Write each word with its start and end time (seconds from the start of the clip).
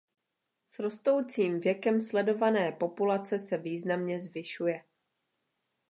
S 0.65 0.79
rostoucím 0.79 1.59
věkem 1.59 2.01
sledované 2.01 2.71
populace 2.71 3.39
se 3.39 3.57
významně 3.57 4.19
zvyšuje. 4.19 4.83